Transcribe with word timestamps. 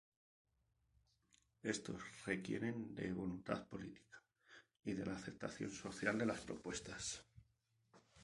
Estos 1.73 2.01
requieren 2.25 2.95
de 2.95 3.13
voluntad 3.13 3.67
política 3.67 4.19
y 4.83 4.93
de 4.93 5.05
la 5.05 5.13
aceptación 5.13 5.69
social 5.69 6.17
de 6.17 6.25
las 6.25 6.41
propuestas. 6.41 7.23